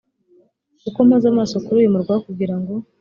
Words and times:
kuko 0.81 0.97
mpoza 1.07 1.27
amaso 1.33 1.55
kuri 1.63 1.77
uyu 1.81 1.93
murwa 1.93 2.15
kugira 2.25 2.55
ngo 2.59 2.73